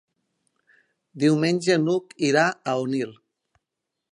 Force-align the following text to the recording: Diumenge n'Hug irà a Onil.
Diumenge 1.23 1.75
n'Hug 1.83 2.17
irà 2.31 2.47
a 2.49 2.75
Onil. 2.87 3.17